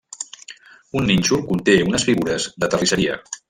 Un 1.01 1.05
nínxol 1.09 1.45
conté 1.51 1.77
unes 1.91 2.07
figures 2.11 2.49
de 2.65 2.71
terrisseria. 2.75 3.21